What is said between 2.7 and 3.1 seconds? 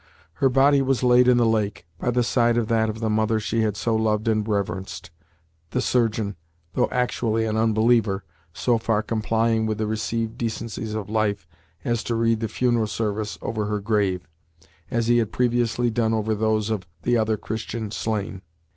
of the